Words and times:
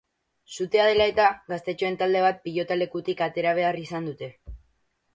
Sutea 0.53 0.85
dela 0.91 1.07
eta, 1.11 1.27
gaztetxoen 1.53 1.99
talde 2.01 2.25
bat 2.29 2.43
pilotalekutik 2.49 3.25
atera 3.31 3.57
behar 3.63 3.83
izan 3.87 4.13
dute. 4.13 4.35